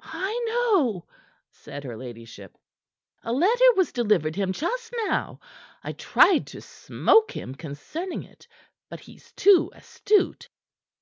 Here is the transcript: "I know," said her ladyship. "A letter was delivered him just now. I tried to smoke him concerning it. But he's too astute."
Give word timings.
"I 0.00 0.42
know," 0.48 1.06
said 1.52 1.84
her 1.84 1.94
ladyship. 1.94 2.56
"A 3.22 3.34
letter 3.34 3.74
was 3.76 3.92
delivered 3.92 4.34
him 4.34 4.50
just 4.50 4.94
now. 5.08 5.40
I 5.82 5.92
tried 5.92 6.46
to 6.46 6.62
smoke 6.62 7.32
him 7.32 7.54
concerning 7.54 8.22
it. 8.22 8.48
But 8.88 9.00
he's 9.00 9.32
too 9.32 9.70
astute." 9.74 10.48